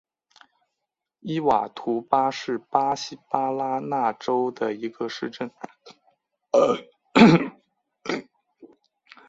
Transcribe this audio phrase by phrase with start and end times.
[1.19, 5.51] 伊瓦图巴是巴西巴拉那州的一个市镇。